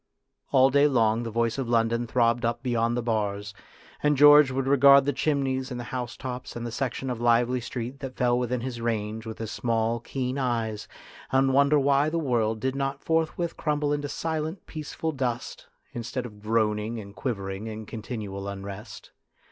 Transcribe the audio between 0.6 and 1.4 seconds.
day long the